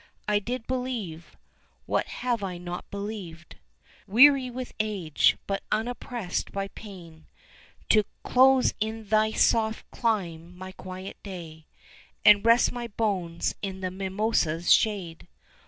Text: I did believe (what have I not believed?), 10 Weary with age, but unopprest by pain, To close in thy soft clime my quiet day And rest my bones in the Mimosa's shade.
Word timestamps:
I 0.27 0.39
did 0.39 0.65
believe 0.65 1.37
(what 1.85 2.07
have 2.07 2.41
I 2.43 2.57
not 2.57 2.89
believed?), 2.89 3.51
10 4.07 4.15
Weary 4.15 4.49
with 4.49 4.73
age, 4.79 5.37
but 5.45 5.61
unopprest 5.71 6.51
by 6.51 6.69
pain, 6.69 7.27
To 7.89 8.05
close 8.23 8.73
in 8.79 9.09
thy 9.09 9.31
soft 9.31 9.85
clime 9.91 10.57
my 10.57 10.71
quiet 10.71 11.17
day 11.21 11.67
And 12.25 12.43
rest 12.43 12.71
my 12.71 12.87
bones 12.87 13.53
in 13.61 13.81
the 13.81 13.91
Mimosa's 13.91 14.71
shade. 14.73 15.27